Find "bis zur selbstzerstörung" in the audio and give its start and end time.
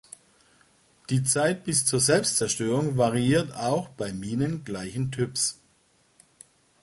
1.63-2.97